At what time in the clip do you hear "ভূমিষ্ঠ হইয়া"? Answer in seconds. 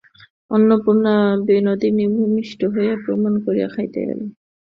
2.15-2.95